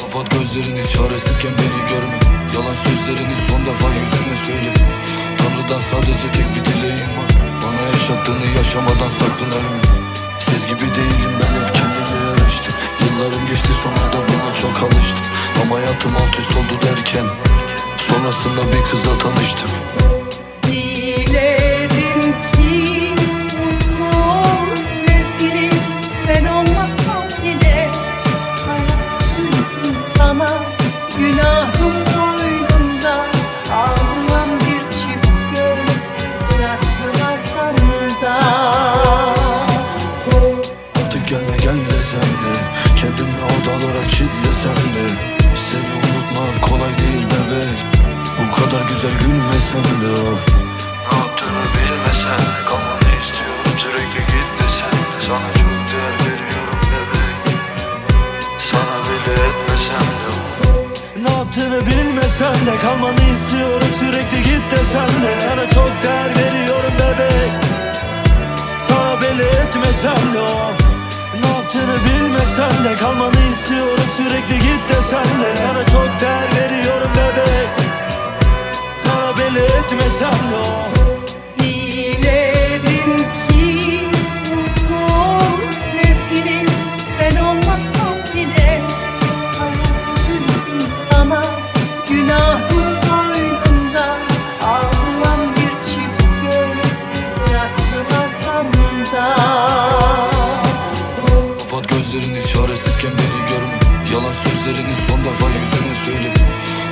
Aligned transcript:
Kapat 0.00 0.30
gözlerini 0.30 0.88
çaresizken 0.88 1.52
beni 1.58 1.80
görme. 1.90 2.18
Yalan 2.54 2.74
sözlerini 2.74 3.34
son 3.48 3.66
defa 3.66 3.88
yüzüme 3.88 4.36
söyle. 4.46 4.74
Tanrıdan 5.38 5.80
sadece 5.90 6.28
tek 6.32 6.46
bir 6.54 6.64
dileğim 6.64 7.12
var. 7.18 7.30
Bana 7.62 7.82
yaşattığını 7.92 8.46
yaşamadan 8.56 9.08
sakın 9.18 9.50
ölme. 9.58 9.82
Siz 10.40 10.66
gibi 10.66 10.80
değilim 10.98 11.32
ben 11.40 11.52
hep 11.60 11.74
kendime 11.74 12.18
yarıştım 12.26 12.74
Yıllarım 13.00 13.46
geçti 13.46 13.72
sonra 13.82 14.06
da 14.12 14.18
buna 14.28 14.54
çok 14.54 14.82
alıştım. 14.82 15.26
Ama 15.62 15.76
hayatım 15.76 16.16
alt 16.16 16.38
üst 16.38 16.50
oldu 16.50 16.74
derken 16.82 17.26
Sonrasında 17.96 18.72
bir 18.72 18.82
kızla 18.90 19.18
tanıştım 19.18 19.70
Kendimi 43.02 43.38
odalara 43.44 44.04
kilitlesem 44.08 44.80
de 44.94 45.06
Seni 45.66 45.92
unutmak 45.98 46.62
kolay 46.62 46.98
değil 46.98 47.24
bebek 47.32 47.78
Bu 48.38 48.54
kadar 48.56 48.82
güzel 48.88 49.12
gülmesem 49.20 49.86
de 50.02 50.30
of. 50.30 50.48
Ne 51.12 51.18
yaptığını 51.18 51.64
bilmesen 51.74 52.40
de 52.46 52.64
kalmanı 52.68 53.10
istiyorum. 53.20 53.72
Sürekli 53.78 54.20
git 54.32 54.48
desen 54.58 54.96
de 54.98 55.18
Sana 55.26 55.48
çok 55.58 55.74
değer 55.90 56.14
veriyorum 56.26 56.80
bebek 56.92 57.58
Sana 58.70 58.96
bile 59.06 59.34
etmesem 59.48 60.06
de 60.22 60.30
Ne 61.22 61.36
yaptığını 61.36 61.86
bilmesen 61.86 62.66
de 62.66 62.80
kalmanı 62.82 63.24
istiyorum. 63.34 63.88
Sürekli 64.00 64.42
git 64.42 64.64
desen 64.70 65.22
de 65.22 65.32
Sana 65.48 65.70
çok 65.70 65.92
değer 66.02 66.30
veriyorum 66.36 66.92
bebek 66.98 67.61
bilmesen 72.82 72.98
de 72.98 72.98
kalmanı 72.98 73.52
istiyorum 73.52 74.04
sürekli 74.16 74.58
git 74.58 74.88
desen 74.88 75.40
de 75.40 75.56
Sana 75.66 75.86
çok 75.86 76.20
değer 76.20 76.48
veriyorum 76.56 77.10
bebek. 77.16 77.92
Sana 79.04 79.38
belli 79.38 79.64
etmesem 79.64 80.50
de 80.50 80.56
of 80.56 81.01
sözlerini 104.44 104.94
son 105.08 105.24
defa 105.24 105.46
yüzüme 105.46 105.94
söyle 106.04 106.30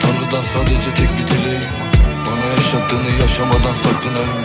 Tanrıdan 0.00 0.44
sadece 0.52 0.90
tek 0.90 1.10
bir 1.18 1.26
dileğim. 1.28 1.70
Bana 2.26 2.46
yaşattığını 2.56 3.10
yaşamadan 3.20 3.76
sakın 3.84 4.14
ölme. 4.22 4.44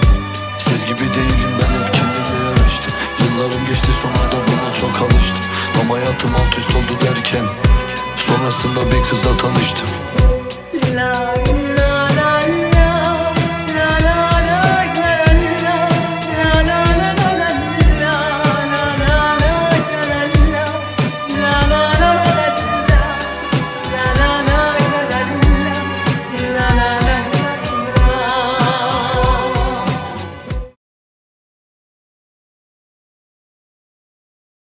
Siz 0.60 0.86
gibi 0.86 1.06
değilim 1.18 1.54
ben 1.60 1.72
hep 1.78 1.94
kendime 1.94 2.38
yarıştım 2.46 2.94
Yıllarım 3.20 3.66
geçti 3.70 3.92
sonra 4.02 4.26
da 4.32 4.38
buna 4.48 4.74
çok 4.82 5.02
alıştım. 5.02 5.46
Ama 5.82 5.96
hayatım 5.96 6.32
alt 6.36 6.58
üst 6.58 6.70
oldu 6.76 6.94
derken 7.06 7.46
Sonrasında 8.16 8.92
bir 8.92 9.10
kızla 9.10 9.38
tanıştım. 9.38 9.90
La 10.96 11.36